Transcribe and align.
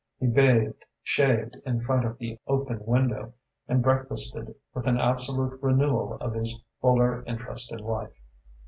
He 0.19 0.25
bathed, 0.25 0.83
shaved 1.03 1.57
in 1.63 1.81
front 1.81 2.05
of 2.05 2.17
the 2.17 2.39
open 2.47 2.83
window, 2.87 3.35
and 3.67 3.83
breakfasted 3.83 4.55
with 4.73 4.87
an 4.87 4.97
absolute 4.99 5.61
renewal 5.61 6.13
of 6.19 6.33
his 6.33 6.59
fuller 6.81 7.23
interest 7.27 7.71
in 7.71 7.77
life. 7.77 8.17